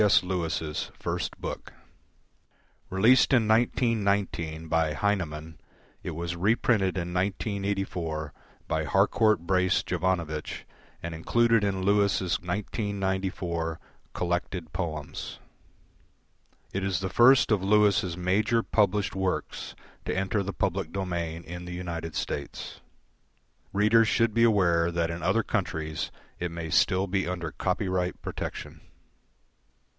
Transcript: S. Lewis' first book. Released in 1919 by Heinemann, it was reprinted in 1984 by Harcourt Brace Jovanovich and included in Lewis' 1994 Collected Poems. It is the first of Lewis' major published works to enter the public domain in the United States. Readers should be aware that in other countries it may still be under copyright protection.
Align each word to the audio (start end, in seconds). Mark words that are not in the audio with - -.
S. 0.01 0.23
Lewis' 0.23 0.89
first 0.97 1.39
book. 1.39 1.73
Released 2.89 3.33
in 3.33 3.47
1919 3.47 4.67
by 4.67 4.93
Heinemann, 4.93 5.59
it 6.01 6.15
was 6.15 6.35
reprinted 6.35 6.97
in 6.97 7.13
1984 7.13 8.33
by 8.67 8.83
Harcourt 8.85 9.41
Brace 9.41 9.83
Jovanovich 9.83 10.63
and 11.03 11.13
included 11.13 11.63
in 11.63 11.83
Lewis' 11.83 12.39
1994 12.39 13.79
Collected 14.13 14.73
Poems. 14.73 15.37
It 16.73 16.83
is 16.83 17.01
the 17.01 17.07
first 17.09 17.51
of 17.51 17.61
Lewis' 17.61 18.17
major 18.17 18.63
published 18.63 19.15
works 19.15 19.75
to 20.05 20.17
enter 20.17 20.41
the 20.41 20.51
public 20.51 20.91
domain 20.91 21.43
in 21.43 21.65
the 21.65 21.73
United 21.75 22.15
States. 22.15 22.81
Readers 23.71 24.07
should 24.07 24.33
be 24.33 24.43
aware 24.45 24.89
that 24.89 25.11
in 25.11 25.21
other 25.21 25.43
countries 25.43 26.09
it 26.39 26.49
may 26.49 26.71
still 26.71 27.05
be 27.05 27.27
under 27.27 27.51
copyright 27.51 28.19
protection. 28.23 28.81